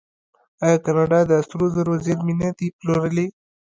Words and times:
آیا 0.65 0.77
کاناډا 0.85 1.19
د 1.27 1.31
سرو 1.47 1.67
زرو 1.75 1.93
زیرمې 2.05 2.33
نه 2.41 2.49
دي 2.57 2.67
پلورلي؟ 2.77 3.27